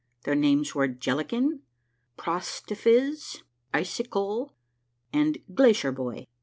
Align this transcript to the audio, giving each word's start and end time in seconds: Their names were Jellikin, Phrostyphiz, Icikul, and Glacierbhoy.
Their 0.23 0.33
names 0.33 0.73
were 0.73 0.87
Jellikin, 0.87 1.59
Phrostyphiz, 2.17 3.43
Icikul, 3.71 4.49
and 5.13 5.37
Glacierbhoy. 5.53 6.25